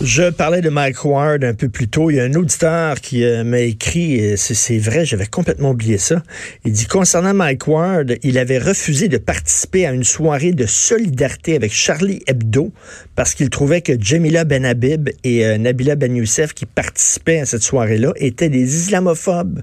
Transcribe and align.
Je 0.00 0.30
parlais 0.30 0.62
de 0.62 0.70
Mike 0.70 1.04
Ward 1.04 1.44
un 1.44 1.52
peu 1.52 1.68
plus 1.68 1.88
tôt. 1.88 2.10
Il 2.10 2.16
y 2.16 2.20
a 2.20 2.24
un 2.24 2.34
auditeur 2.34 3.00
qui 3.00 3.22
euh, 3.24 3.44
m'a 3.44 3.60
écrit, 3.60 4.36
c'est 4.36 4.78
vrai, 4.78 5.04
j'avais 5.04 5.26
complètement 5.26 5.70
oublié 5.70 5.98
ça. 5.98 6.22
Il 6.64 6.72
dit 6.72 6.86
concernant 6.86 7.34
Mike 7.34 7.66
Ward, 7.66 8.14
il 8.22 8.38
avait 8.38 8.58
refusé 8.58 9.08
de 9.08 9.18
participer 9.18 9.86
à 9.86 9.92
une 9.92 10.04
soirée 10.04 10.52
de 10.52 10.64
solidarité 10.64 11.54
avec 11.54 11.72
Charlie 11.72 12.22
Hebdo 12.26 12.72
parce 13.14 13.34
qu'il 13.34 13.50
trouvait 13.50 13.82
que 13.82 13.92
Jamila 14.00 14.44
Benhabib 14.44 15.10
et 15.22 15.44
euh, 15.44 15.58
Nabila 15.58 15.96
Ben 15.96 16.16
Youssef 16.16 16.54
qui 16.54 16.64
participaient 16.64 17.40
à 17.40 17.46
cette 17.46 17.62
soirée-là 17.62 18.12
étaient 18.16 18.48
des 18.48 18.76
islamophobes. 18.76 19.62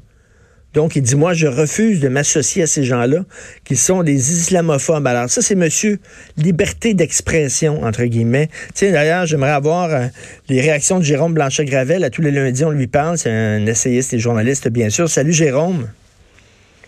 Donc, 0.78 0.96
il 0.96 1.02
dit, 1.02 1.16
moi, 1.16 1.34
je 1.34 1.48
refuse 1.48 2.02
de 2.02 2.08
m'associer 2.08 2.62
à 2.62 2.68
ces 2.68 2.84
gens-là 2.84 3.26
qui 3.66 3.76
sont 3.76 4.04
des 4.04 4.32
islamophobes. 4.32 5.08
Alors, 5.08 5.28
ça, 5.28 5.42
c'est 5.42 5.56
monsieur 5.56 5.98
liberté 6.38 6.94
d'expression, 6.94 7.82
entre 7.84 8.04
guillemets. 8.04 8.48
Tiens, 8.76 8.92
d'ailleurs, 8.92 9.26
j'aimerais 9.26 9.54
avoir 9.54 9.90
euh, 9.92 10.06
les 10.50 10.62
réactions 10.62 11.00
de 11.00 11.04
Jérôme 11.04 11.34
Blanchet-Gravel. 11.34 12.04
À 12.04 12.12
tous 12.12 12.22
les 12.22 12.30
lundis, 12.30 12.64
on 12.64 12.70
lui 12.70 12.86
parle. 12.86 13.18
C'est 13.18 13.32
un 13.32 13.66
essayiste 13.66 14.14
et 14.14 14.20
journaliste, 14.20 14.70
bien 14.70 14.92
sûr. 14.92 15.10
Salut, 15.10 15.34
Jérôme. 15.34 15.88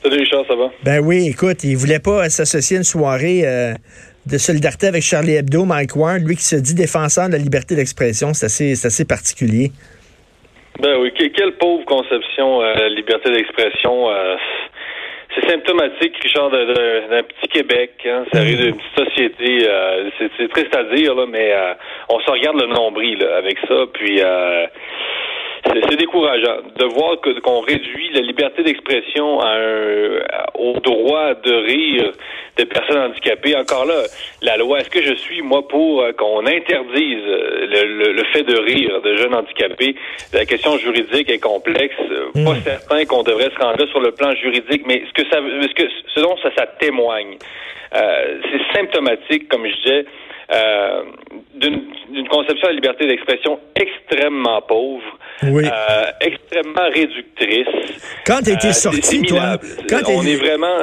Salut, 0.04 0.20
Richard, 0.20 0.46
ça 0.48 0.56
va? 0.56 0.70
Ben 0.84 1.00
oui, 1.00 1.26
écoute, 1.28 1.64
il 1.64 1.76
voulait 1.76 1.98
pas 1.98 2.30
s'associer 2.30 2.78
à 2.78 2.82
une 2.82 2.84
soirée 2.84 3.42
euh, 3.44 3.74
de 4.28 4.38
solidarité 4.38 4.86
avec 4.86 5.02
Charlie 5.02 5.34
Hebdo, 5.34 5.66
Mike 5.66 5.96
Ward, 5.96 6.22
lui 6.22 6.36
qui 6.36 6.46
se 6.46 6.58
dit 6.58 6.76
défenseur 6.76 7.26
de 7.26 7.32
la 7.32 7.40
liberté 7.40 7.74
d'expression. 7.74 8.36
C'est 8.36 8.46
assez, 8.46 8.86
assez 8.86 9.06
particulier. 9.06 9.72
Ben 10.80 10.98
oui, 11.00 11.12
quelle 11.14 11.54
pauvre 11.54 11.84
conception, 11.86 12.62
euh, 12.62 12.90
liberté 12.90 13.32
d'expression. 13.32 14.10
Euh, 14.10 14.36
c'est 15.36 15.50
symptomatique, 15.50 16.16
Richard, 16.24 16.50
d'un 16.50 17.24
petit 17.24 17.48
Québec. 17.50 17.92
Hein, 18.06 18.26
ça 18.32 18.44
d'une 18.44 18.76
petite 18.76 19.08
société. 19.08 19.68
Euh, 19.68 20.10
c'est 20.38 20.48
triste 20.50 20.76
à 20.76 20.84
dire, 20.96 21.16
là, 21.16 21.26
mais 21.28 21.52
euh, 21.52 21.74
on 22.10 22.20
se 22.20 22.32
regarde 22.32 22.60
le 22.60 22.68
nombril 22.68 23.24
avec 23.24 23.58
ça. 23.68 23.86
Puis 23.94 24.22
c'est 25.66 25.98
décourageant 25.98 26.58
de 26.78 26.86
voir 26.86 27.18
qu'on 27.44 27.60
réduit 27.62 28.10
la 28.14 28.22
liberté 28.22 28.64
d'expression 28.64 29.40
au 30.56 30.80
droit 30.80 31.34
de 31.36 31.54
rire 31.54 32.12
de 32.60 32.66
personnes 32.66 33.00
handicapées. 33.00 33.56
Encore 33.56 33.86
là, 33.86 34.04
la 34.42 34.58
loi, 34.58 34.80
est-ce 34.80 34.90
que 34.90 35.02
je 35.02 35.14
suis, 35.16 35.42
moi, 35.42 35.68
pour 35.68 36.02
euh, 36.02 36.12
qu'on 36.12 36.46
interdise 36.46 37.24
euh, 37.26 38.14
le, 38.16 38.24
fait 38.34 38.44
de 38.44 38.58
rire 38.58 39.02
de 39.02 39.16
jeunes 39.16 39.34
handicapés? 39.34 39.96
La 40.34 40.46
question 40.46 40.78
juridique 40.78 41.30
est 41.30 41.40
complexe. 41.40 41.96
Hmm. 42.36 42.46
Pas 42.46 42.56
certain 42.62 43.06
qu'on 43.06 43.24
devrait 43.24 43.50
se 43.50 43.64
rendre 43.64 43.88
sur 43.88 44.02
le 44.02 44.12
plan 44.12 44.34
juridique, 44.36 44.84
mais 44.86 45.04
ce 45.08 45.14
que 45.14 45.30
ça, 45.30 45.38
ce 45.40 45.74
que, 45.74 45.90
ce 46.14 46.20
dont 46.20 46.36
ça, 46.44 46.50
ça 46.58 46.68
témoigne, 46.68 47.38
euh, 47.96 48.40
c'est 48.52 48.78
symptomatique, 48.78 49.48
comme 49.50 49.66
je 49.66 49.76
disais, 49.76 50.06
euh, 50.52 51.04
d'une 51.60 52.28
conception 52.28 52.70
de 52.70 52.74
la 52.74 52.74
liberté 52.74 53.06
d'expression 53.06 53.60
extrêmement 53.76 54.62
pauvre, 54.68 55.04
euh, 55.44 55.68
extrêmement 56.22 56.90
réductrice. 56.92 57.68
Quand 58.26 58.40
tu 58.44 58.52
étais 58.52 58.70
euh, 58.70 58.74
sorti, 58.74 59.22
toi, 59.22 59.58
quand 59.88 60.02
on 60.08 60.24
est 60.24 60.38
vraiment, 60.38 60.76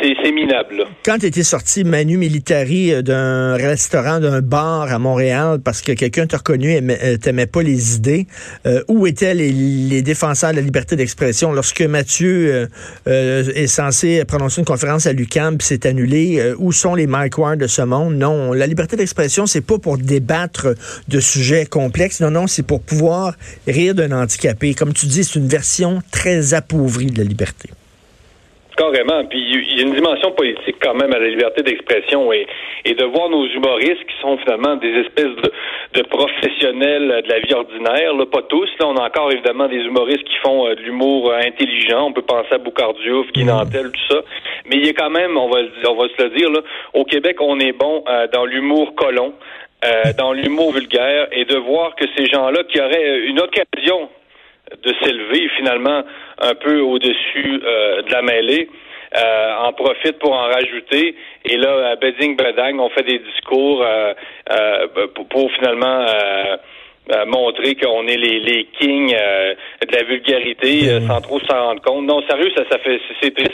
c'est 0.00 0.30
minable. 0.30 0.84
Quand 1.04 1.18
tu 1.18 1.26
étais 1.26 1.42
sorti 1.42 1.82
Manu 1.82 2.16
Militari 2.16 3.02
d'un 3.02 3.56
restaurant, 3.56 4.20
d'un 4.20 4.40
bar 4.40 4.92
à 4.92 5.00
Montréal 5.00 5.58
parce 5.64 5.82
que 5.82 5.92
quelqu'un 5.92 6.26
t'a 6.26 6.36
reconnu 6.36 6.72
et 6.72 7.18
t'aimait 7.18 7.46
pas 7.46 7.62
les 7.62 7.96
idées, 7.96 8.26
où 8.86 9.06
étaient 9.08 9.34
les, 9.34 10.02
défenseurs 10.02 10.52
de 10.52 10.56
la 10.56 10.62
liberté 10.62 10.94
d'expression? 10.94 11.52
Lorsque 11.52 11.82
Mathieu 11.82 12.68
est 13.06 13.66
censé 13.66 14.24
prononcer 14.26 14.60
une 14.60 14.66
conférence 14.66 15.06
à 15.06 15.14
puis 15.14 15.26
c'est 15.60 15.86
annulé? 15.86 16.54
où 16.58 16.70
sont 16.70 16.94
les 16.94 17.06
Mike 17.06 17.38
Ward 17.38 17.58
de 17.58 17.66
ce 17.66 17.82
monde? 17.82 18.14
Non, 18.14 18.52
la 18.52 18.66
liberté 18.66 18.96
d'expression 18.96 19.07
c'est 19.46 19.60
pas 19.60 19.78
pour 19.78 19.98
débattre 19.98 20.68
de 21.08 21.20
sujets 21.20 21.66
complexes. 21.66 22.20
Non, 22.20 22.30
non, 22.30 22.46
c'est 22.46 22.62
pour 22.62 22.80
pouvoir 22.80 23.34
rire 23.66 23.94
d'un 23.94 24.12
handicapé. 24.12 24.74
Comme 24.74 24.92
tu 24.92 25.06
dis, 25.06 25.24
c'est 25.24 25.38
une 25.38 25.48
version 25.48 26.02
très 26.10 26.54
appauvrie 26.54 27.06
de 27.06 27.18
la 27.18 27.24
liberté. 27.24 27.70
Carrément. 28.78 29.24
Puis 29.24 29.40
il 29.40 29.76
y 29.76 29.80
a 29.80 29.82
une 29.82 29.94
dimension 29.94 30.30
politique 30.30 30.76
quand 30.80 30.94
même 30.94 31.12
à 31.12 31.18
la 31.18 31.26
liberté 31.26 31.62
d'expression 31.62 32.32
et, 32.32 32.46
et 32.84 32.94
de 32.94 33.04
voir 33.04 33.28
nos 33.28 33.44
humoristes 33.44 34.06
qui 34.06 34.20
sont 34.20 34.38
finalement 34.38 34.76
des 34.76 35.00
espèces 35.00 35.34
de, 35.94 36.02
professionnels 36.02 37.22
de 37.24 37.28
la 37.28 37.40
vie 37.40 37.54
ordinaire, 37.54 38.14
là, 38.14 38.24
pas 38.26 38.42
tous. 38.42 38.68
Là, 38.78 38.86
on 38.86 38.96
a 38.96 39.06
encore 39.06 39.32
évidemment 39.32 39.66
des 39.66 39.78
humoristes 39.78 40.22
qui 40.22 40.36
font 40.36 40.68
euh, 40.68 40.76
de 40.76 40.82
l'humour 40.82 41.28
euh, 41.28 41.40
intelligent. 41.40 42.06
On 42.06 42.12
peut 42.12 42.22
penser 42.22 42.52
à 42.52 42.58
Boucardiouf, 42.58 43.26
Guy 43.32 43.44
mmh. 43.44 43.50
tout 43.72 44.14
ça. 44.14 44.20
Mais 44.66 44.76
il 44.76 44.86
y 44.86 44.90
a 44.90 44.92
quand 44.92 45.10
même, 45.10 45.36
on 45.36 45.48
va, 45.48 45.58
on 45.88 45.94
va 45.96 46.06
se 46.16 46.22
le 46.22 46.30
dire, 46.30 46.48
là, 46.48 46.60
au 46.94 47.04
Québec, 47.04 47.38
on 47.40 47.58
est 47.58 47.72
bon 47.72 48.04
euh, 48.08 48.28
dans 48.32 48.44
l'humour 48.44 48.94
colon. 48.94 49.34
dans 50.18 50.32
l'humour 50.32 50.72
vulgaire 50.72 51.28
et 51.30 51.44
de 51.44 51.56
voir 51.56 51.94
que 51.94 52.04
ces 52.16 52.26
gens-là 52.26 52.64
qui 52.64 52.80
auraient 52.80 53.20
une 53.20 53.38
occasion 53.38 54.08
de 54.82 54.94
s'élever 55.02 55.48
finalement 55.56 56.02
un 56.40 56.54
peu 56.54 56.80
au-dessus 56.80 57.60
euh, 57.64 58.02
de 58.02 58.12
la 58.12 58.22
mêlée. 58.22 58.68
Euh, 59.16 59.54
en 59.60 59.72
profite 59.72 60.18
pour 60.18 60.34
en 60.34 60.48
rajouter. 60.48 61.16
Et 61.46 61.56
là, 61.56 61.92
à 61.92 61.96
Beding 61.96 62.36
Bedang, 62.36 62.78
on 62.78 62.90
fait 62.90 63.04
des 63.04 63.18
discours 63.18 63.82
euh, 63.82 64.12
pour, 65.30 65.50
finalement 65.52 66.04
euh, 67.10 67.24
montrer 67.24 67.74
qu'on 67.74 68.06
est 68.06 68.18
les, 68.18 68.38
les 68.40 68.68
kings 68.78 69.14
euh, 69.14 69.54
de 69.80 69.96
la 69.96 70.04
vulgarité 70.04 70.90
euh, 70.90 71.00
sans 71.06 71.22
trop 71.22 71.40
s'en 71.40 71.68
rendre 71.68 71.80
compte. 71.80 72.06
Non, 72.06 72.20
sérieux, 72.28 72.50
ça, 72.54 72.64
ça 72.70 72.78
fait 72.78 73.00
c'est 73.22 73.34
triste. 73.34 73.52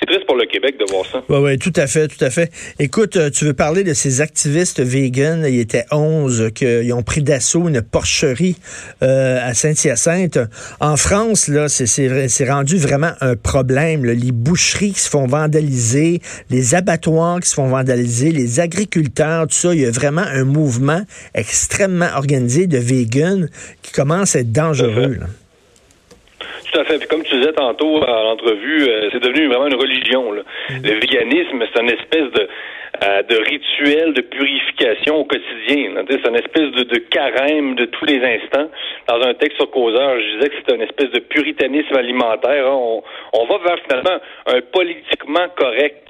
C'est 0.00 0.06
triste 0.06 0.26
pour 0.26 0.34
le 0.34 0.46
Québec 0.46 0.76
de 0.76 0.84
voir 0.90 1.06
ça. 1.06 1.22
Oui, 1.28 1.38
oui, 1.38 1.58
tout 1.58 1.72
à 1.76 1.86
fait, 1.86 2.08
tout 2.08 2.24
à 2.24 2.30
fait. 2.30 2.50
Écoute, 2.80 3.18
tu 3.32 3.44
veux 3.44 3.54
parler 3.54 3.84
de 3.84 3.94
ces 3.94 4.20
activistes 4.20 4.80
véganes, 4.80 5.44
il 5.46 5.54
y 5.54 5.60
était 5.60 5.84
11 5.92 6.50
qui 6.54 6.92
ont 6.92 7.02
pris 7.02 7.22
d'assaut 7.22 7.68
une 7.68 7.82
porcherie 7.82 8.56
à 9.00 9.54
Saint-Hyacinthe. 9.54 10.38
En 10.80 10.96
France, 10.96 11.48
là, 11.48 11.68
c'est 11.68 12.50
rendu 12.50 12.78
vraiment 12.78 13.12
un 13.20 13.36
problème. 13.36 14.04
Les 14.04 14.32
boucheries 14.32 14.92
qui 14.92 15.00
se 15.00 15.10
font 15.10 15.26
vandaliser, 15.26 16.20
les 16.50 16.74
abattoirs 16.74 17.40
qui 17.40 17.48
se 17.48 17.54
font 17.54 17.68
vandaliser, 17.68 18.32
les 18.32 18.58
agriculteurs, 18.58 19.46
tout 19.46 19.54
ça, 19.54 19.74
il 19.74 19.82
y 19.82 19.86
a 19.86 19.90
vraiment 19.90 20.22
un 20.22 20.44
mouvement 20.44 21.02
extrêmement 21.34 22.08
organisé 22.16 22.55
de 22.64 22.78
vegan 22.78 23.48
qui 23.82 23.92
commence 23.92 24.36
à 24.36 24.40
être 24.40 24.52
dangereux. 24.52 25.18
Tout 26.72 26.80
à 26.80 26.84
fait. 26.84 26.98
Puis 26.98 27.08
comme 27.08 27.22
tu 27.22 27.36
disais 27.36 27.52
tantôt 27.52 28.02
à 28.02 28.22
l'entrevue, 28.22 28.88
euh, 28.88 29.08
c'est 29.12 29.20
devenu 29.20 29.48
vraiment 29.48 29.66
une 29.66 29.76
religion. 29.76 30.32
Mm. 30.32 30.38
Le 30.82 30.92
véganisme, 31.00 31.62
c'est 31.72 31.82
une 31.82 31.90
espèce 31.90 32.32
de, 32.32 32.48
euh, 33.04 33.22
de 33.22 33.36
rituel 33.36 34.14
de 34.14 34.22
purification 34.22 35.16
au 35.16 35.24
quotidien. 35.24 36.04
C'est 36.08 36.26
une 36.26 36.36
espèce 36.36 36.70
de, 36.72 36.98
carême 37.10 37.74
de 37.74 37.84
tous 37.86 38.06
les 38.06 38.20
instants. 38.24 38.70
Dans 39.08 39.20
un 39.22 39.34
texte 39.34 39.58
sur 39.58 39.70
Causeur, 39.70 40.18
je 40.18 40.36
disais 40.36 40.48
que 40.48 40.54
c'est 40.66 40.74
une 40.74 40.82
espèce 40.82 41.10
de 41.10 41.20
puritanisme 41.20 41.94
alimentaire. 41.94 42.66
Hein. 42.66 42.74
On, 42.74 43.02
on 43.34 43.46
va 43.46 43.58
vers 43.58 43.78
finalement 43.88 44.18
un 44.46 44.60
politiquement 44.72 45.46
correct 45.56 46.06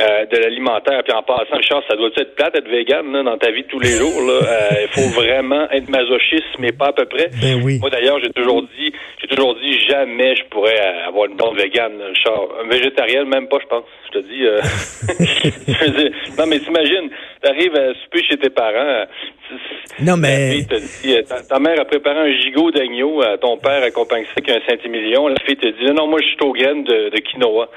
euh, 0.00 0.26
de 0.26 0.36
l'alimentaire. 0.38 1.02
Puis 1.04 1.12
en 1.12 1.22
passant, 1.22 1.60
Charles, 1.60 1.82
ça 1.88 1.96
doit 1.96 2.10
être 2.16 2.34
plate 2.34 2.56
être 2.56 2.68
vegan 2.68 3.22
dans 3.22 3.38
ta 3.38 3.50
vie 3.50 3.62
de 3.62 3.68
tous 3.68 3.80
les 3.80 3.98
jours. 3.98 4.12
Euh, 4.18 4.42
il 4.82 4.88
faut 4.88 5.08
vraiment 5.20 5.70
être 5.70 5.88
masochiste, 5.88 6.58
mais 6.58 6.72
pas 6.72 6.88
à 6.88 6.92
peu 6.92 7.06
près. 7.06 7.28
Ben 7.40 7.60
oui. 7.62 7.78
Moi 7.80 7.90
d'ailleurs, 7.90 8.18
j'ai 8.22 8.30
toujours 8.30 8.62
dit, 8.62 8.92
j'ai 9.20 9.28
toujours 9.28 9.54
dit 9.56 9.78
jamais 9.88 10.34
je 10.36 10.44
pourrais 10.44 10.78
avoir 11.06 11.26
une 11.26 11.36
blonde 11.36 11.56
vegan, 11.56 11.92
Charles. 12.14 12.48
Un 12.64 12.68
végétarien, 12.68 13.24
même 13.24 13.48
pas, 13.48 13.58
je 13.60 13.66
pense. 13.66 13.84
Je 14.06 14.18
te 14.18 14.24
dis. 14.26 14.46
Euh... 14.46 14.60
non, 16.38 16.46
mais 16.46 16.58
t'imagines, 16.58 17.10
t'arrives 17.42 17.76
à 17.76 17.94
souper 18.02 18.22
chez 18.24 18.36
tes 18.36 18.50
parents. 18.50 19.06
Non, 20.02 20.16
mais. 20.16 20.66
Euh, 21.04 21.22
ta, 21.48 21.58
mère 21.58 21.78
a 21.78 21.84
préparé 21.84 22.18
un 22.18 22.40
gigot 22.40 22.70
d'agneau, 22.70 23.22
ton 23.40 23.58
père 23.58 23.82
accompagne 23.82 24.24
ça 24.24 24.32
avec 24.38 24.48
un 24.48 24.60
centimillion. 24.66 25.28
La 25.28 25.36
fille 25.44 25.56
te 25.56 25.66
dit 25.66 25.92
non, 25.92 26.06
moi 26.06 26.20
je 26.22 26.26
suis 26.26 26.36
au 26.40 26.52
graine 26.52 26.84
de, 26.84 27.10
de 27.10 27.20
quinoa. 27.20 27.68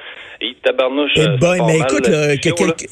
Et 0.41 0.57
tabarnouche. 0.61 1.11
Eh 1.15 1.37
ben, 1.39 1.65
mais 1.65 1.77
écoute, 1.77 2.09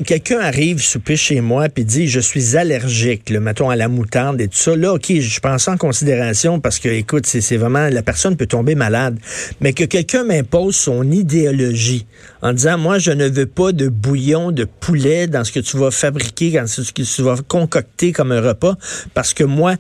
quelqu'un 0.06 0.40
arrive 0.40 0.80
souper 0.80 1.18
chez 1.18 1.42
moi 1.42 1.68
puis 1.68 1.84
dit 1.84 2.08
je 2.08 2.22
suis 2.22 2.56
allergique, 2.56 3.30
le 3.30 3.42
mettons 3.42 3.70
à 3.70 3.76
la 3.76 3.90
moutarde 3.90 4.40
et 4.40 4.48
tout 4.48 4.56
ça. 4.56 4.76
Là, 4.76 4.94
ok, 4.94 5.12
je 5.20 5.40
prends 5.42 5.58
ça 5.58 5.74
en 5.74 5.78
considération 5.78 6.62
parce 6.62 6.80
que, 6.80 6.88
écoute, 6.88 7.26
c'est 7.26 7.58
vraiment 7.58 7.90
la 7.92 8.04
personne 8.04 8.38
peut 8.38 8.46
tomber 8.46 8.76
malade, 8.76 9.20
mais 9.60 9.74
que 9.74 9.84
quelqu'un 9.84 10.24
m'impose 10.24 10.78
son 10.78 11.12
idéologie 11.12 12.06
en 12.42 12.54
disant 12.54 12.78
moi 12.78 13.00
je 13.00 13.12
ne 13.12 13.28
veux 13.28 13.48
pas 13.48 13.74
de 13.74 13.90
bouillon 13.90 14.52
de 14.52 14.64
poulet 14.64 15.28
dans 15.28 15.44
ce 15.44 15.52
que 15.52 15.60
tu 15.60 15.78
vas 15.78 15.92
fabriquer, 15.92 16.52
dans 16.52 16.68
ce 16.68 16.92
que 16.94 17.02
tu 17.02 17.22
vas 17.22 17.36
concocter 17.48 18.14
comme 18.14 18.32
un 18.32 18.42
repas, 18.42 18.71
parce 19.14 19.34
que 19.34 19.44
moi 19.44 19.74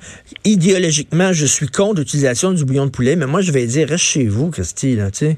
idéologiquement 0.46 1.34
je 1.34 1.46
suis 1.46 1.68
contre 1.68 2.00
l'utilisation 2.00 2.52
du 2.52 2.66
bouillon 2.66 2.86
de 2.86 2.92
poulet, 2.92 3.16
mais 3.16 3.28
moi 3.28 3.42
je 3.42 3.52
vais 3.52 3.66
dire 3.66 3.88
reste 3.88 4.06
chez 4.06 4.28
vous, 4.28 4.52
Christy, 4.52 4.96
là, 4.96 5.12
tu 5.12 5.26
sais. 5.26 5.38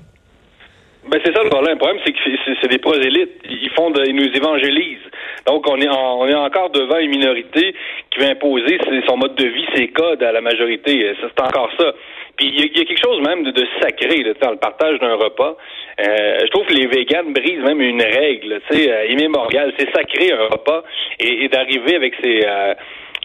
Ben 1.10 1.20
c'est 1.24 1.34
ça 1.36 1.44
le 1.44 1.50
problème. 1.50 1.74
Le 1.74 1.80
problème, 1.80 2.02
c'est 2.06 2.14
que 2.14 2.20
c'est 2.62 2.70
des 2.70 2.78
prosélytes. 2.78 3.42
Ils 3.44 3.70
font 3.76 3.92
de, 3.92 4.04
ils 4.08 4.16
nous 4.16 4.32
évangélisent. 4.34 5.00
Donc 5.46 5.70
on 5.70 5.78
est 5.82 5.90
on 5.90 6.28
est 6.28 6.36
encore 6.36 6.70
devant 6.70 6.98
une 6.98 7.10
minorité 7.10 7.76
qui 8.10 8.20
va 8.20 8.30
imposer 8.30 8.78
son 9.08 9.18
mode 9.18 9.36
de 9.36 9.46
vie, 9.46 9.66
ses 9.76 9.90
codes 9.90 10.24
à 10.24 10.32
la 10.32 10.40
majorité. 10.40 11.14
C'est 11.20 11.42
encore 11.42 11.70
ça. 11.78 11.94
Puis 12.38 12.48
il 12.48 12.62
y, 12.62 12.82
a 12.82 12.86
quelque 12.86 13.04
chose 13.04 13.22
même 13.22 13.44
de, 13.44 13.68
sacré 13.80 14.24
dans 14.42 14.52
le 14.52 14.58
partage 14.58 15.00
d'un 15.00 15.16
repas. 15.16 15.56
Euh, 16.00 16.40
je 16.42 16.48
trouve 16.48 16.66
que 16.66 16.74
les 16.74 16.88
véganes 16.88 17.32
brisent 17.32 17.64
même 17.64 17.80
une 17.80 18.02
règle, 18.02 18.60
tu 18.70 18.76
sais, 18.76 18.92
euh, 18.92 19.06
immémoriale. 19.08 19.72
C'est 19.78 19.92
sacré 19.94 20.32
un 20.32 20.48
repas 20.48 20.84
et, 21.20 21.48
d'arriver 21.50 21.96
avec 21.96 22.16
ces 22.24 22.42
euh, 22.44 22.74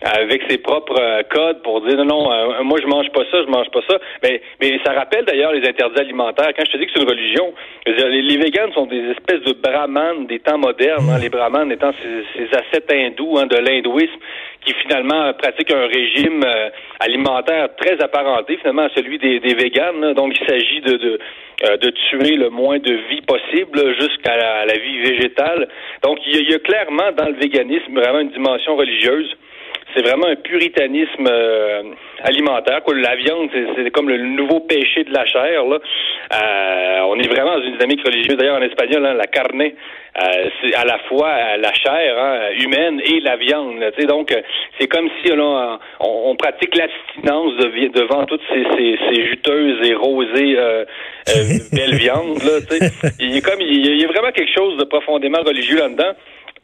avec 0.03 0.43
ses 0.49 0.59
propres 0.59 1.01
euh, 1.01 1.23
codes 1.29 1.63
pour 1.63 1.81
dire 1.81 1.97
non, 1.97 2.05
non, 2.05 2.33
euh, 2.33 2.63
moi 2.63 2.79
je 2.81 2.87
mange 2.87 3.11
pas 3.11 3.23
ça, 3.31 3.43
je 3.43 3.51
mange 3.51 3.69
pas 3.71 3.81
ça. 3.89 3.99
Mais, 4.23 4.41
mais 4.61 4.79
ça 4.85 4.93
rappelle 4.93 5.25
d'ailleurs 5.25 5.53
les 5.53 5.67
interdits 5.69 6.01
alimentaires. 6.01 6.53
Quand 6.57 6.65
je 6.65 6.73
te 6.73 6.77
dis 6.77 6.87
que 6.87 6.93
c'est 6.95 7.03
une 7.03 7.09
religion, 7.09 7.53
les, 7.87 8.23
les 8.23 8.37
véganes 8.37 8.73
sont 8.73 8.87
des 8.87 9.11
espèces 9.11 9.43
de 9.43 9.53
brahmanes 9.53 10.27
des 10.27 10.39
temps 10.39 10.59
modernes. 10.59 11.09
Hein, 11.11 11.19
les 11.21 11.29
brahmanes 11.29 11.73
étant 11.73 11.93
ces, 12.01 12.25
ces 12.37 12.57
ascètes 12.57 12.91
hindous 12.93 13.39
hein, 13.39 13.47
de 13.47 13.57
l'hindouisme 13.57 14.19
qui 14.65 14.73
finalement 14.83 15.33
pratiquent 15.35 15.73
un 15.73 15.87
régime 15.87 16.45
euh, 16.45 16.71
alimentaire 17.01 17.69
très 17.77 18.01
apparenté 18.03 18.57
finalement 18.59 18.83
à 18.83 18.91
celui 18.95 19.19
des, 19.19 19.41
des 19.41 19.55
véganes. 19.55 20.15
Donc 20.15 20.39
il 20.41 20.47
s'agit 20.47 20.81
de, 20.81 20.97
de, 20.97 21.19
de, 21.77 21.91
tuer 21.91 22.37
le 22.37 22.51
moins 22.51 22.79
de 22.79 22.93
vie 23.11 23.23
possible 23.23 23.95
jusqu'à 23.99 24.37
la, 24.37 24.65
la, 24.65 24.79
vie 24.79 24.99
végétale. 24.99 25.69
Donc 26.05 26.19
il 26.27 26.37
y, 26.37 26.39
il 26.41 26.51
y 26.51 26.55
a 26.55 26.59
clairement 26.61 27.11
dans 27.17 27.27
le 27.27 27.35
véganisme 27.35 27.99
vraiment 27.99 28.21
une 28.21 28.31
dimension 28.31 28.77
religieuse 28.77 29.37
c'est 29.95 30.03
vraiment 30.03 30.27
un 30.27 30.37
puritanisme 30.37 31.27
euh, 31.27 31.83
alimentaire. 32.23 32.83
Quoi. 32.83 32.95
La 32.95 33.17
viande, 33.17 33.49
c'est 33.77 33.91
comme 33.91 34.09
le 34.09 34.19
nouveau 34.19 34.61
péché 34.61 35.05
de 35.05 35.13
la 35.13 35.25
chair. 35.27 35.65
Là. 35.65 35.79
Euh, 35.79 37.01
on 37.09 37.19
est 37.19 37.29
vraiment 37.29 37.55
dans 37.55 37.65
une 37.65 37.73
dynamique 37.73 38.05
religieuse. 38.05 38.37
D'ailleurs, 38.37 38.59
en 38.59 38.63
espagnol, 38.63 39.07
hein, 39.07 39.15
la 39.15 39.27
carne, 39.27 39.61
euh, 39.61 40.49
c'est 40.61 40.75
à 40.75 40.85
la 40.85 40.99
fois 41.09 41.57
la 41.57 41.73
chair 41.73 42.19
hein, 42.19 42.51
humaine 42.61 43.01
et 43.05 43.21
la 43.21 43.37
viande. 43.37 43.79
Là, 43.79 43.91
donc, 44.07 44.35
c'est 44.79 44.89
comme 44.89 45.09
si 45.23 45.31
là, 45.31 45.79
on, 46.01 46.37
pratique 46.37 46.77
l'abstinence 46.77 47.57
de, 47.57 47.89
devant 47.89 48.25
toutes 48.27 48.43
ces, 48.53 48.65
ces, 48.77 48.99
ces, 49.09 49.27
juteuses 49.27 49.89
et 49.89 49.95
rosées 49.95 50.57
belles 51.73 51.97
viandes. 51.97 52.43
Là, 52.43 52.79
il, 53.19 53.35
y 53.35 53.39
a 53.39 53.41
comme, 53.41 53.61
il 53.61 54.01
y 54.01 54.05
a 54.05 54.09
vraiment 54.09 54.33
quelque 54.33 54.53
chose 54.55 54.77
de 54.77 54.85
profondément 54.85 55.41
religieux 55.45 55.79
là-dedans. 55.79 56.15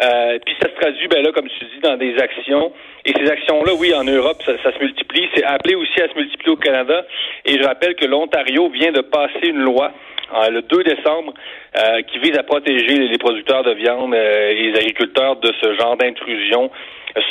Euh, 0.03 0.39
puis 0.45 0.55
ça 0.61 0.69
se 0.69 0.75
traduit, 0.81 1.09
ben 1.09 1.23
là, 1.23 1.33
comme 1.33 1.49
tu 1.49 1.65
dis, 1.65 1.81
dans 1.83 1.97
des 1.97 2.17
actions. 2.19 2.73
Et 3.05 3.13
ces 3.13 3.31
actions-là, 3.31 3.73
oui, 3.79 3.95
en 3.95 4.05
Europe, 4.05 4.43
ça, 4.45 4.73
se 4.73 4.79
multiplie. 4.79 5.29
C'est 5.35 5.45
appelé 5.45 5.75
aussi 5.75 6.01
à 6.01 6.09
se 6.09 6.15
multiplier 6.19 6.53
au 6.53 6.57
Canada. 6.57 7.05
Et 7.45 7.59
je 7.59 7.65
rappelle 7.65 7.95
que 7.95 8.07
l'Ontario 8.07 8.69
vient 8.71 8.93
de 8.93 9.01
passer 9.01 9.49
une 9.49 9.61
loi 9.61 9.93
euh, 10.35 10.51
le 10.51 10.63
2 10.63 10.83
décembre 10.83 11.35
euh, 11.77 12.03
qui 12.03 12.19
vise 12.19 12.37
à 12.39 12.43
protéger 12.43 12.97
les 12.97 13.19
producteurs 13.19 13.63
de 13.63 13.73
viande 13.73 14.15
et 14.15 14.71
les 14.71 14.77
agriculteurs 14.77 15.37
de 15.37 15.53
ce 15.61 15.75
genre 15.75 15.97
d'intrusion 15.97 16.71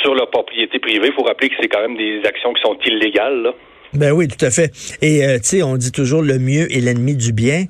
sur 0.02 0.14
leur 0.14 0.30
propriété 0.30 0.78
privée. 0.78 1.08
Il 1.08 1.12
faut 1.12 1.24
rappeler 1.24 1.50
que 1.50 1.56
c'est 1.60 1.68
quand 1.68 1.80
même 1.80 1.96
des 1.96 2.24
actions 2.24 2.52
qui 2.54 2.62
sont 2.62 2.78
illégales. 2.86 3.42
Là. 3.42 3.52
Ben 3.94 4.10
oui, 4.10 4.26
tout 4.26 4.44
à 4.44 4.50
fait. 4.50 4.72
Et 5.02 5.24
euh, 5.24 5.38
tu 5.38 5.44
sais, 5.44 5.62
on 5.62 5.76
dit 5.76 5.92
toujours 5.92 6.22
le 6.22 6.38
mieux 6.40 6.74
est 6.74 6.80
l'ennemi 6.80 7.14
du 7.14 7.32
bien. 7.32 7.66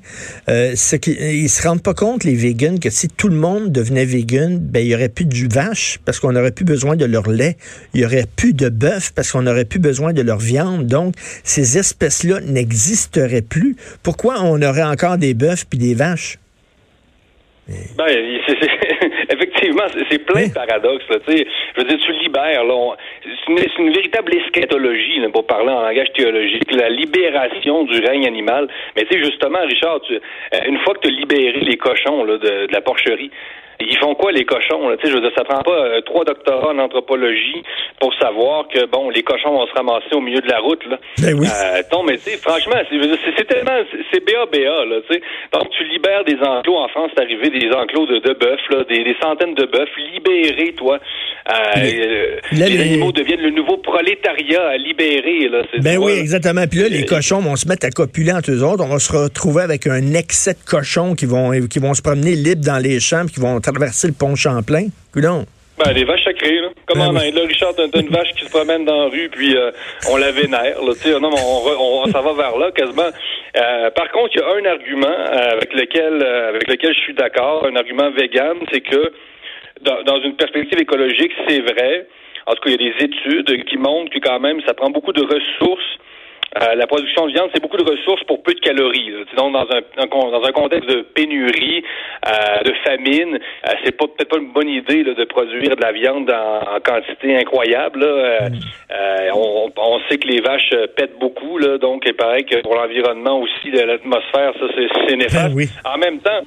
Euh, 0.49 0.75
ce 0.75 0.95
qu'ils 0.95 1.49
se 1.49 1.67
rendent 1.67 1.83
pas 1.83 1.93
compte 1.93 2.23
les 2.23 2.33
vegans 2.33 2.77
que 2.79 2.89
si 2.89 3.07
tout 3.07 3.27
le 3.27 3.35
monde 3.35 3.71
devenait 3.71 4.05
vegan, 4.05 4.57
ben 4.57 4.79
il 4.79 4.87
y 4.87 4.95
aurait 4.95 5.09
plus 5.09 5.25
du 5.25 5.47
vache 5.47 5.99
parce 6.03 6.19
qu'on 6.19 6.35
aurait 6.35 6.51
plus 6.51 6.65
besoin 6.65 6.95
de 6.95 7.05
leur 7.05 7.29
lait, 7.29 7.57
il 7.93 8.01
y 8.01 8.05
aurait 8.05 8.25
plus 8.35 8.53
de 8.53 8.69
bœuf 8.69 9.11
parce 9.13 9.31
qu'on 9.31 9.45
aurait 9.45 9.65
plus 9.65 9.79
besoin 9.79 10.13
de 10.13 10.23
leur 10.23 10.39
viande. 10.39 10.87
Donc 10.87 11.13
ces 11.43 11.77
espèces-là 11.77 12.41
n'existeraient 12.41 13.43
plus. 13.43 13.75
Pourquoi 14.01 14.41
on 14.41 14.61
aurait 14.63 14.83
encore 14.83 15.17
des 15.17 15.35
bœufs 15.35 15.65
puis 15.69 15.77
des 15.77 15.93
vaches? 15.93 16.39
Ben, 17.67 18.05
effectivement, 19.65 20.05
c'est 20.09 20.25
plein 20.25 20.47
de 20.47 20.53
paradoxes. 20.53 21.07
Là, 21.09 21.17
je 21.27 21.81
veux 21.81 21.87
dire, 21.87 21.97
tu 22.05 22.11
libères. 22.13 22.63
C'est 23.23 23.51
une, 23.51 23.85
une, 23.87 23.93
véritable 23.93 24.35
eschatologie, 24.35 25.19
là, 25.19 25.29
pour 25.29 25.45
parler 25.45 25.69
en 25.69 25.81
langage 25.81 26.11
théologique, 26.13 26.71
la 26.71 26.89
libération 26.89 27.83
du 27.83 27.99
règne 27.99 28.25
animal. 28.25 28.67
Mais 28.95 29.05
tu 29.05 29.13
sais, 29.13 29.23
justement, 29.23 29.59
Richard, 29.65 30.01
tu, 30.01 30.13
euh, 30.13 30.19
une 30.67 30.77
fois 30.79 30.93
que 30.95 31.01
tu 31.01 31.07
as 31.07 31.11
libéré 31.11 31.59
les 31.61 31.77
cochons 31.77 32.23
là, 32.23 32.37
de, 32.37 32.67
de 32.67 32.73
la 32.73 32.81
porcherie, 32.81 33.31
ils 33.79 33.97
font 33.97 34.15
quoi 34.15 34.31
les 34.31 34.45
cochons 34.45 34.89
là? 34.89 34.97
Tu 34.97 35.05
sais, 35.05 35.11
je 35.11 35.15
veux 35.15 35.21
dire, 35.21 35.31
ça 35.35 35.43
prend 35.43 35.61
pas 35.61 35.71
euh, 35.71 36.01
trois 36.01 36.23
doctorats 36.23 36.71
en 36.71 36.79
anthropologie 36.79 37.63
pour 37.99 38.13
savoir 38.15 38.67
que 38.67 38.85
bon, 38.85 39.09
les 39.09 39.23
cochons 39.23 39.51
vont 39.51 39.67
se 39.67 39.73
ramasser 39.73 40.13
au 40.13 40.21
milieu 40.21 40.41
de 40.41 40.49
la 40.49 40.59
route 40.59 40.85
là. 40.85 40.97
Ben 41.21 41.33
oui. 41.39 41.47
Euh, 41.47 41.81
non, 41.91 42.03
mais 42.03 42.17
tu 42.17 42.31
sais, 42.31 42.37
franchement, 42.37 42.75
c'est 42.89 43.47
tellement, 43.47 43.83
c'est 44.11 44.25
BA 44.25 44.85
là. 44.85 45.01
Tu 45.09 45.13
sais, 45.13 45.21
donc 45.51 45.69
tu 45.71 45.83
libères 45.85 46.23
des 46.23 46.37
enclos 46.41 46.77
en 46.77 46.87
France, 46.89 47.11
c'est 47.15 47.23
arrivé 47.23 47.49
des 47.49 47.71
enclos 47.71 48.05
de, 48.05 48.19
de 48.19 48.33
bœufs 48.33 48.57
là, 48.69 48.83
des, 48.83 49.03
des, 49.03 49.15
centaines 49.21 49.55
de 49.55 49.65
bœufs 49.65 49.87
libérés, 50.13 50.73
toi. 50.73 50.99
Euh, 51.47 51.53
euh 51.77 52.39
les, 52.51 52.81
animaux 52.81 53.11
deviennent 53.11 53.41
le 53.41 53.51
nouveau 53.51 53.77
prolétariat 53.77 54.67
à 54.67 54.77
libérer 54.77 55.47
là. 55.49 55.61
Ben 55.79 55.97
oui, 55.97 56.13
exactement. 56.13 56.65
Puis 56.67 56.79
là, 56.79 56.89
les 56.89 57.05
cochons 57.05 57.39
vont 57.39 57.55
se 57.55 57.67
mettre 57.67 57.85
à 57.85 57.91
copuler 57.91 58.31
entre 58.31 58.51
eux 58.51 58.63
autres. 58.63 58.83
On 58.83 58.87
va 58.87 58.99
se 58.99 59.13
retrouver 59.13 59.61
avec 59.61 59.85
un 59.85 60.13
excès 60.13 60.53
de 60.53 60.65
cochons 60.65 61.13
qui 61.13 61.27
vont 61.27 61.51
qui 61.67 61.79
vont 61.79 61.93
se 61.93 62.01
promener 62.01 62.35
libres 62.35 62.65
dans 62.65 62.79
les 62.79 62.99
champs, 62.99 63.27
qui 63.27 63.39
vont 63.39 63.59
traverser 63.61 64.07
le 64.07 64.13
pont 64.13 64.35
Champlain. 64.35 64.87
Coudon. 65.13 65.45
Ben, 65.77 65.93
des 65.93 66.05
vaches 66.05 66.23
sacrées, 66.23 66.61
là. 66.61 66.69
Comme 66.85 66.99
ben 66.99 67.07
en 67.07 67.15
Inde, 67.17 67.33
là, 67.35 67.41
Richard, 67.45 67.73
t'as 67.75 67.99
une 67.99 68.07
vache 68.07 68.31
qui 68.37 68.45
se 68.45 68.49
promène 68.49 68.85
dans 68.85 69.05
la 69.05 69.09
rue, 69.09 69.29
puis 69.29 69.57
euh, 69.57 69.71
on 70.09 70.15
la 70.15 70.31
vénère, 70.31 70.81
là, 70.81 70.93
tu 70.93 71.09
sais, 71.09 71.19
non, 71.19 71.29
on, 71.31 72.03
on, 72.03 72.11
ça 72.11 72.21
va 72.21 72.33
vers 72.33 72.57
là, 72.57 72.71
quasiment. 72.71 73.09
Euh, 73.57 73.89
par 73.91 74.09
contre, 74.11 74.29
il 74.35 74.39
y 74.39 74.41
a 74.41 74.47
un 74.47 74.71
argument 74.71 75.07
euh, 75.07 75.51
avec 75.51 75.73
lequel, 75.73 76.23
avec 76.23 76.69
lequel 76.69 76.93
je 76.93 76.99
suis 77.01 77.13
d'accord, 77.13 77.65
un 77.65 77.75
argument 77.75 78.09
vegan, 78.11 78.57
c'est 78.71 78.79
que 78.79 79.11
dans, 79.85 80.03
dans 80.03 80.21
une 80.21 80.35
perspective 80.35 80.79
écologique, 80.79 81.31
c'est 81.47 81.61
vrai. 81.61 82.07
En 82.47 82.53
tout 82.53 82.61
cas, 82.61 82.69
il 82.69 82.81
y 82.81 82.89
a 82.89 82.91
des 82.91 83.05
études 83.05 83.65
qui 83.65 83.77
montrent 83.77 84.11
que 84.11 84.19
quand 84.19 84.39
même, 84.39 84.61
ça 84.67 84.73
prend 84.73 84.89
beaucoup 84.89 85.13
de 85.13 85.23
ressources 85.23 85.97
euh, 86.61 86.73
la 86.75 86.87
production 86.87 87.27
de 87.27 87.33
viande, 87.33 87.49
c'est 87.53 87.61
beaucoup 87.61 87.75
de 87.75 87.83
ressources 87.83 88.23
pour 88.23 88.41
peu 88.41 88.53
de 88.53 88.59
calories. 88.61 89.11
Donc, 89.35 89.51
dans 89.51 89.67
un, 89.69 90.05
dans 90.07 90.43
un 90.43 90.51
contexte 90.53 90.89
de 90.89 91.01
pénurie, 91.01 91.83
euh, 92.25 92.63
de 92.63 92.73
famine, 92.85 93.35
euh, 93.35 93.73
c'est 93.83 93.91
pas 93.97 94.05
peut-être 94.07 94.29
pas 94.29 94.37
une 94.37 94.53
bonne 94.53 94.69
idée 94.69 95.03
de 95.03 95.25
produire 95.25 95.75
de 95.75 95.81
la 95.81 95.91
viande 95.91 96.31
en, 96.31 96.79
quantité 96.79 97.35
incroyable. 97.35 98.05
Mm. 98.05 98.55
On, 99.33 99.69
on, 99.75 99.99
sait 100.09 100.17
que 100.17 100.27
les 100.29 100.39
vaches 100.39 100.73
pètent 100.95 101.19
beaucoup, 101.19 101.57
là, 101.57 101.77
donc 101.77 102.03
il 102.05 102.13
paraît 102.13 102.43
que 102.43 102.61
pour 102.61 102.75
l'environnement 102.75 103.41
aussi, 103.41 103.71
l'atmosphère, 103.71 104.53
ça 104.57 104.65
c'est 105.07 105.17
néfaste. 105.17 105.55
Ben 105.55 105.67
en 105.83 105.97
même 105.97 106.19
temps, 106.19 106.41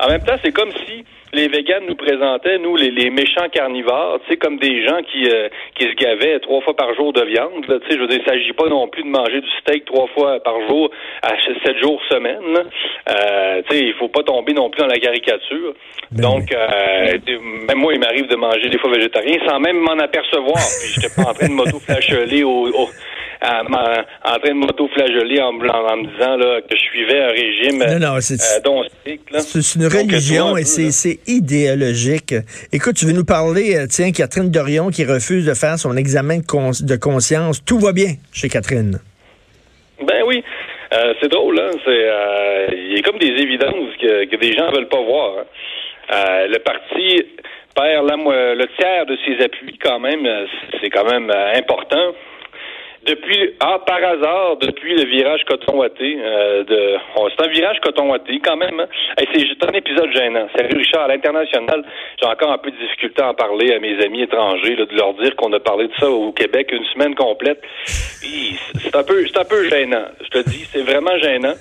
en 0.00 0.08
même 0.08 0.24
temps, 0.24 0.36
c'est 0.42 0.52
comme 0.52 0.72
si 0.86 1.04
les 1.32 1.48
véganes 1.48 1.86
nous 1.86 1.94
présentaient, 1.94 2.58
nous, 2.58 2.76
les, 2.76 2.90
les 2.90 3.10
méchants 3.10 3.48
carnivores, 3.50 4.20
tu 4.24 4.30
sais, 4.30 4.36
comme 4.36 4.58
des 4.58 4.86
gens 4.86 4.98
qui, 5.10 5.26
euh, 5.28 5.48
qui 5.74 5.84
se 5.84 5.94
gavaient 5.94 6.38
trois 6.40 6.60
fois 6.60 6.76
par 6.76 6.94
jour 6.94 7.12
de 7.12 7.22
viande. 7.22 7.64
Tu 7.64 7.72
sais, 7.72 7.96
je 7.96 8.00
veux 8.00 8.06
dire, 8.06 8.20
il 8.20 8.30
s'agit 8.30 8.52
pas 8.52 8.68
non 8.68 8.86
plus 8.88 9.02
de 9.02 9.08
manger 9.08 9.40
du 9.40 9.50
steak 9.60 9.86
trois 9.86 10.06
fois 10.08 10.40
par 10.40 10.54
jour 10.68 10.90
à 11.22 11.30
sept 11.64 11.78
jours 11.78 12.00
semaine. 12.10 12.68
Euh, 13.08 13.62
tu 13.68 13.76
sais, 13.76 13.82
il 13.82 13.94
faut 13.94 14.08
pas 14.08 14.22
tomber 14.22 14.52
non 14.52 14.68
plus 14.68 14.80
dans 14.82 14.88
la 14.88 14.98
caricature. 14.98 15.74
Ben 16.10 16.22
Donc, 16.22 16.52
euh, 16.52 17.18
même 17.66 17.78
moi, 17.78 17.94
il 17.94 18.00
m'arrive 18.00 18.28
de 18.28 18.36
manger 18.36 18.68
des 18.68 18.78
fois 18.78 18.90
végétarien 18.90 19.38
sans 19.46 19.58
même 19.58 19.78
m'en 19.78 19.98
apercevoir. 19.98 20.60
Puis 20.82 20.92
j'étais 20.94 21.14
pas 21.14 21.30
en 21.30 21.34
train 21.34 21.48
de 21.48 21.54
m'auto-flageller 21.54 22.44
au, 22.44 22.68
au 22.68 22.88
en 23.42 24.38
train 24.38 24.48
de 24.48 24.54
m'auto-flageller 24.54 25.40
en, 25.40 25.52
me 25.52 26.12
disant 26.12 26.36
là, 26.36 26.60
que 26.62 26.76
je 26.76 26.82
suivais 26.82 27.22
un 27.22 27.28
régime 27.28 27.78
non, 27.78 28.14
non, 28.14 28.20
c'est, 28.20 28.34
euh, 28.34 29.38
C'est 29.40 29.78
une 29.78 29.86
religion 29.86 30.56
et 30.56 30.64
c'est 30.64 31.18
idéologique. 31.26 32.34
Écoute, 32.72 32.96
tu 32.96 33.06
veux 33.06 33.12
nous 33.12 33.24
parler, 33.24 33.76
euh, 33.76 33.86
tiens, 33.88 34.12
Catherine 34.12 34.50
Dorion 34.50 34.90
qui 34.90 35.04
refuse 35.04 35.46
de 35.46 35.54
faire 35.54 35.78
son 35.78 35.96
examen 35.96 36.38
de, 36.38 36.96
conscience. 36.96 37.64
Tout 37.64 37.78
va 37.78 37.92
bien 37.92 38.14
chez 38.32 38.48
Catherine. 38.48 39.00
Ben 40.06 40.22
oui. 40.26 40.42
Euh, 40.94 41.14
c'est 41.20 41.28
drôle, 41.28 41.58
hein? 41.58 41.70
C'est, 41.84 42.76
il 42.76 42.96
y 42.96 42.98
a 42.98 43.02
comme 43.02 43.18
des 43.18 43.34
évidences 43.42 43.96
que, 44.00 44.36
des 44.36 44.52
gens 44.52 44.70
veulent 44.70 44.88
pas 44.88 45.00
voir. 45.00 45.38
Hein. 46.10 46.46
le 46.48 46.58
parti 46.58 47.24
perd 47.74 48.06
le 48.06 48.66
tiers 48.78 49.06
de 49.06 49.16
ses 49.24 49.42
appuis 49.42 49.78
quand 49.78 49.98
même. 50.00 50.28
C'est 50.80 50.90
quand 50.90 51.10
même 51.10 51.32
important. 51.56 52.12
Depuis, 53.04 53.54
ah, 53.58 53.80
par 53.84 53.96
hasard, 53.96 54.58
depuis 54.58 54.94
le 54.94 55.04
virage 55.04 55.42
coton-watté, 55.48 56.18
euh, 56.20 56.62
de, 56.62 56.96
c'est 57.36 57.44
un 57.44 57.48
virage 57.48 57.80
coton-watté 57.80 58.40
quand 58.44 58.56
même. 58.56 58.78
Hein. 58.78 58.86
c'est 59.18 59.40
juste 59.40 59.64
un 59.64 59.72
épisode 59.72 60.10
gênant. 60.12 60.46
C'est 60.54 60.72
Richard, 60.72 61.02
à 61.02 61.08
l'international, 61.08 61.84
j'ai 62.20 62.26
encore 62.26 62.52
un 62.52 62.58
peu 62.58 62.70
de 62.70 62.76
difficulté 62.76 63.20
à 63.20 63.30
en 63.30 63.34
parler 63.34 63.72
à 63.74 63.80
mes 63.80 64.00
amis 64.04 64.22
étrangers, 64.22 64.76
de 64.76 64.86
leur 64.96 65.14
dire 65.14 65.34
qu'on 65.34 65.52
a 65.52 65.58
parlé 65.58 65.88
de 65.88 65.94
ça 65.98 66.08
au 66.08 66.30
Québec 66.30 66.70
une 66.70 66.84
semaine 66.92 67.16
complète. 67.16 67.60
C'est 67.84 68.94
un 68.94 69.02
peu, 69.02 69.26
c'est 69.26 69.38
un 69.38 69.44
peu 69.44 69.68
gênant. 69.68 70.04
Je 70.22 70.28
te 70.28 70.48
dis, 70.48 70.64
c'est 70.72 70.82
vraiment 70.82 71.18
gênant. 71.18 71.54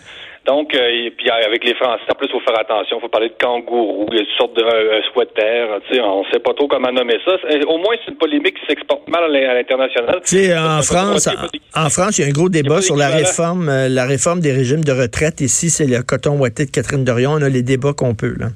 Donc, 0.46 0.74
euh, 0.74 1.06
et 1.06 1.12
puis 1.12 1.30
avec 1.30 1.64
les 1.64 1.76
Français, 1.76 2.02
en 2.12 2.16
plus, 2.16 2.28
il 2.28 2.32
faut 2.32 2.40
faire 2.40 2.60
attention. 2.60 2.98
Il 2.98 3.02
faut 3.02 3.10
parler 3.10 3.30
de 3.30 3.36
kangourou, 3.40 4.08
il 4.12 4.18
y 4.18 4.20
a 4.20 4.24
une 4.24 4.38
sorte 4.38 4.56
de 4.56 4.64
euh, 4.64 5.02
sweater. 5.14 5.80
Tu 5.88 5.96
sais, 5.96 6.02
on 6.02 6.24
ne 6.24 6.32
sait 6.32 6.40
pas 6.40 6.54
trop 6.56 6.68
comment 6.68 6.92
nommer 6.92 7.18
ça. 7.24 7.34
Au 7.68 7.78
moins, 7.78 7.96
c'est 8.04 8.12
une 8.12 8.18
polémique 8.18 8.56
qui 8.60 8.66
s'exporte 8.66 9.08
mal 9.08 9.24
à 9.24 9.54
l'international. 9.54 10.18
En 10.18 10.82
France, 10.82 11.30
en, 11.76 11.90
France, 11.90 12.18
il 12.18 12.22
y 12.22 12.26
a 12.26 12.28
un 12.28 12.32
gros 12.32 12.50
débat 12.50 12.82
sur 12.82 12.96
la 12.96 13.10
réforme, 13.10 13.70
euh, 13.70 13.88
la 13.88 14.06
réforme 14.06 14.40
des 14.40 14.52
régimes 14.52 14.84
de 14.84 14.92
retraite. 14.92 15.42
Ici, 15.42 15.70
c'est 15.70 15.86
le 15.86 16.02
coton 16.02 16.40
ouaté 16.40 16.66
de 16.66 16.72
Catherine 16.72 17.06
Dorion. 17.06 17.34
On 17.34 17.42
a 17.44 17.50
les 17.50 17.62
débats 17.62 17.94
qu'on 17.94 18.16
peut, 18.16 18.34
là. 18.40 18.48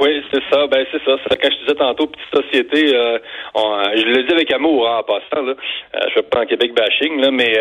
Oui, 0.00 0.10
c'est 0.32 0.42
ça. 0.50 0.66
Ben 0.66 0.84
c'est 0.90 1.02
ça. 1.04 1.16
C'est 1.22 1.40
quand 1.40 1.50
je 1.52 1.60
disais 1.60 1.74
tantôt 1.76 2.08
petite 2.08 2.34
société. 2.34 2.96
Euh, 2.96 3.18
je 3.54 4.04
le 4.04 4.24
dis 4.24 4.32
avec 4.32 4.50
amour 4.50 4.88
hein, 4.88 5.00
en 5.00 5.02
passant. 5.04 5.46
Là. 5.46 5.52
Euh, 5.52 5.98
je 6.08 6.14
fais 6.14 6.22
pas 6.22 6.40
en 6.40 6.46
Québec 6.46 6.72
bashing 6.74 7.20
là, 7.20 7.30
mais 7.30 7.54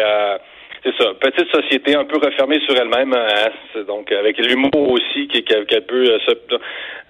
c'est 0.84 0.94
ça, 0.98 1.14
petite 1.20 1.50
société 1.50 1.96
un 1.96 2.04
peu 2.04 2.18
refermée 2.18 2.60
sur 2.68 2.76
elle-même, 2.76 3.14
hein, 3.14 3.82
donc 3.88 4.12
avec 4.12 4.38
l'humour 4.38 4.92
aussi 4.92 5.28
qui 5.28 5.44
qu'elle 5.44 5.86
peut 5.86 6.12
euh, 6.12 6.34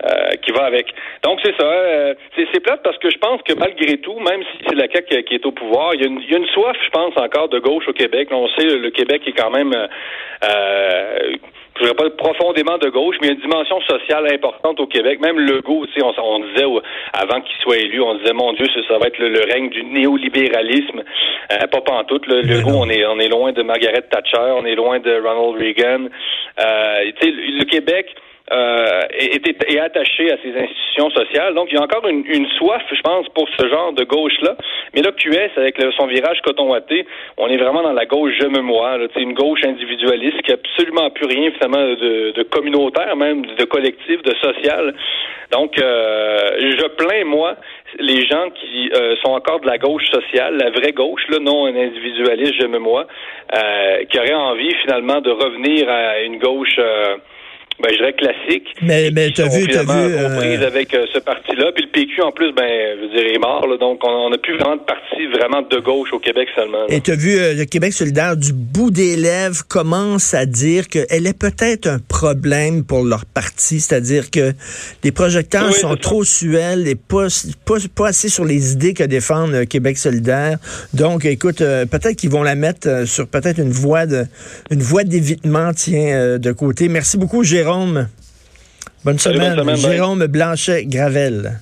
euh, 0.03 0.31
qui 0.43 0.51
va 0.51 0.65
avec. 0.65 0.93
Donc 1.23 1.39
c'est 1.43 1.55
ça, 1.57 1.65
euh, 1.65 2.13
c'est 2.35 2.59
plate 2.59 2.83
parce 2.83 2.97
que 2.99 3.09
je 3.09 3.17
pense 3.17 3.41
que 3.41 3.53
malgré 3.53 3.97
tout, 3.97 4.19
même 4.19 4.43
si 4.43 4.63
c'est 4.67 4.75
la 4.75 4.87
CAQ 4.91 5.23
qui 5.23 5.35
est 5.35 5.45
au 5.45 5.51
pouvoir, 5.51 5.95
il 5.95 6.01
y, 6.01 6.03
a 6.03 6.07
une, 6.07 6.21
il 6.21 6.31
y 6.31 6.35
a 6.35 6.37
une 6.37 6.47
soif, 6.47 6.77
je 6.85 6.89
pense 6.91 7.17
encore 7.17 7.49
de 7.49 7.59
gauche 7.59 7.87
au 7.87 7.93
Québec. 7.93 8.29
On 8.31 8.47
sait 8.49 8.65
le, 8.65 8.89
Québec 8.91 9.23
est 9.25 9.31
quand 9.31 9.49
même 9.49 9.73
euh, 9.73 11.35
je 11.75 11.83
dirais 11.83 11.95
pas 11.95 12.09
profondément 12.11 12.77
de 12.77 12.89
gauche, 12.89 13.15
mais 13.21 13.27
il 13.27 13.31
y 13.31 13.33
a 13.33 13.35
une 13.35 13.41
dimension 13.41 13.81
sociale 13.81 14.31
importante 14.31 14.79
au 14.79 14.87
Québec. 14.87 15.19
Même 15.21 15.39
Legault, 15.39 15.85
tu 15.87 15.93
sais, 15.93 16.05
on, 16.05 16.13
on 16.23 16.39
disait 16.39 16.65
avant 17.13 17.41
qu'il 17.41 17.57
soit 17.61 17.77
élu, 17.77 18.01
on 18.01 18.15
disait 18.15 18.33
mon 18.33 18.53
Dieu, 18.53 18.67
ça, 18.87 18.97
va 18.97 19.07
être 19.07 19.17
le, 19.17 19.41
règne 19.51 19.69
du 19.69 19.83
néolibéralisme. 19.83 21.03
Euh, 21.51 21.67
pas 21.67 21.81
pantoute. 21.81 22.27
Le 22.27 22.41
Legault, 22.41 22.77
on 22.77 22.89
est 22.89 23.05
on 23.05 23.19
est 23.19 23.27
loin 23.27 23.51
de 23.51 23.63
Margaret 23.63 24.03
Thatcher, 24.09 24.53
on 24.55 24.65
est 24.65 24.75
loin 24.75 24.99
de 24.99 25.19
Ronald 25.19 25.59
Reagan. 25.59 26.09
Euh, 26.59 27.11
tu 27.19 27.27
sais, 27.27 27.31
le 27.31 27.65
Québec 27.65 28.15
euh, 28.51 29.01
est, 29.17 29.47
est, 29.47 29.79
attaché 29.79 30.31
à 30.31 30.37
ces 30.43 30.49
institutions 30.49 31.09
sociales. 31.11 31.53
Donc, 31.53 31.69
il 31.71 31.75
y 31.75 31.77
a 31.77 31.83
encore 31.83 32.05
une, 32.07 32.25
une 32.27 32.47
soif, 32.57 32.83
je 32.91 33.01
pense, 33.01 33.27
pour 33.29 33.47
ce 33.57 33.67
genre 33.69 33.93
de 33.93 34.03
gauche-là. 34.03 34.57
Mais 34.93 35.01
là, 35.01 35.11
QS, 35.11 35.51
avec 35.55 35.81
son 35.95 36.07
virage 36.07 36.41
coton-watté, 36.41 37.05
on 37.37 37.47
est 37.47 37.57
vraiment 37.57 37.81
dans 37.81 37.93
la 37.93 38.05
gauche 38.05 38.33
je 38.39 38.47
me 38.47 38.61
moi. 38.61 38.97
C'est 39.13 39.21
une 39.21 39.33
gauche 39.33 39.63
individualiste 39.63 40.41
qui 40.41 40.51
a 40.51 40.55
absolument 40.55 41.09
plus 41.11 41.25
rien, 41.25 41.51
finalement, 41.51 41.83
de, 41.83 42.31
de 42.31 42.43
communautaire, 42.43 43.15
même, 43.15 43.45
de 43.45 43.63
collectif, 43.63 44.21
de 44.23 44.35
social. 44.35 44.93
Donc, 45.51 45.79
euh, 45.79 46.37
je 46.59 46.87
plains, 46.97 47.25
moi, 47.25 47.55
les 47.99 48.25
gens 48.25 48.49
qui 48.49 48.91
euh, 48.93 49.15
sont 49.23 49.31
encore 49.31 49.59
de 49.61 49.67
la 49.67 49.77
gauche 49.77 50.05
sociale, 50.11 50.57
la 50.57 50.71
vraie 50.71 50.91
gauche, 50.91 51.21
là, 51.29 51.39
non 51.39 51.65
un 51.65 51.75
individualiste, 51.75 52.55
je 52.59 52.67
me 52.67 52.79
moi, 52.79 53.07
euh, 53.55 54.03
qui 54.05 54.19
aurait 54.19 54.33
envie, 54.33 54.73
finalement, 54.81 55.21
de 55.21 55.31
revenir 55.31 55.89
à 55.89 56.21
une 56.21 56.39
gauche... 56.39 56.79
Ben, 57.79 57.89
je 57.91 57.97
dirais 57.97 58.13
classique. 58.13 58.67
Mais, 58.81 59.09
mais 59.11 59.31
t'as 59.31 59.47
vu, 59.47 59.67
t'as 59.67 59.83
vu. 59.83 60.13
Euh... 60.13 60.67
avec 60.67 60.93
euh, 60.93 61.05
ce 61.11 61.19
parti-là. 61.19 61.71
Puis 61.73 61.85
le 61.85 61.91
PQ, 61.91 62.21
en 62.21 62.31
plus, 62.31 62.53
ben, 62.53 62.69
je 62.97 63.01
veux 63.01 63.09
dire, 63.09 63.33
est 63.33 63.39
mort. 63.39 63.65
Là, 63.67 63.77
donc, 63.77 63.99
on 64.03 64.29
n'a 64.29 64.37
plus 64.37 64.57
vraiment 64.57 64.75
de 64.75 64.81
parti 64.81 65.25
vraiment 65.33 65.61
de 65.61 65.79
gauche 65.79 66.13
au 66.13 66.19
Québec 66.19 66.49
seulement. 66.55 66.85
Et 66.87 67.01
t'as 67.01 67.15
vu, 67.15 67.35
euh, 67.37 67.53
le 67.55 67.65
Québec 67.65 67.93
solidaire, 67.93 68.37
du 68.37 68.53
bout 68.53 68.91
des 68.91 69.15
lèvres, 69.15 69.65
commence 69.67 70.33
à 70.33 70.45
dire 70.45 70.87
qu'elle 70.87 71.25
est 71.25 71.37
peut-être 71.37 71.87
un 71.87 71.99
problème 71.99 72.83
pour 72.83 73.03
leur 73.03 73.25
parti. 73.25 73.79
C'est-à-dire 73.79 74.29
que 74.29 74.53
les 75.03 75.11
projecteurs 75.11 75.73
sont 75.73 75.95
trop 75.95 76.23
suels 76.23 76.87
et 76.87 76.95
pas, 76.95 77.27
pas, 77.65 77.77
pas, 77.95 78.07
assez 78.09 78.29
sur 78.29 78.45
les 78.45 78.73
idées 78.73 78.93
que 78.93 79.03
défendent 79.03 79.53
euh, 79.53 79.65
Québec 79.65 79.97
solidaire. 79.97 80.57
Donc, 80.93 81.25
écoute, 81.25 81.57
peut-être 81.57 82.15
qu'ils 82.15 82.29
vont 82.29 82.43
la 82.43 82.55
mettre 82.55 83.07
sur 83.07 83.27
peut-être 83.27 83.59
une 83.59 83.71
voie 83.71 84.05
de, 84.05 84.25
une 84.69 84.81
voie 84.81 85.03
d'évitement, 85.03 85.71
tiens, 85.73 86.37
de 86.37 86.51
côté. 86.51 86.87
Merci 86.87 87.17
beaucoup, 87.17 87.43
Jérôme. 87.63 88.09
Bonne, 89.05 89.19
semaine. 89.19 89.55
bonne 89.55 89.77
semaine. 89.77 89.91
Jérôme 89.93 90.27
Blanchet-Gravel. 90.27 91.61